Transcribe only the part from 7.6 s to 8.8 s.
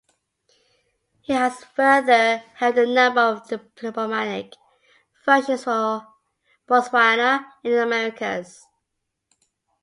in the Americas.